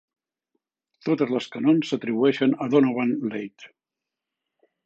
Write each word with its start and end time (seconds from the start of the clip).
Totes 1.09 1.33
les 1.35 1.49
canons 1.57 1.93
s'atribueixen 1.93 2.57
a 2.67 2.71
Donovan 2.77 3.15
Leitch. 3.35 3.73